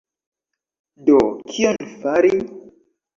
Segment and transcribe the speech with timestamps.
[1.09, 1.17] Do,
[1.51, 2.33] kion fari?